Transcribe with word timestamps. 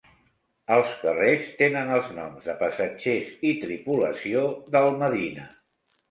Els 0.75 0.93
carrers 1.01 1.43
tenen 1.57 1.91
els 1.97 2.07
noms 2.19 2.47
de 2.51 2.55
passatgers 2.61 3.29
i 3.49 3.51
tripulació 3.65 4.41
del 4.77 4.89
"Medina". 5.03 5.45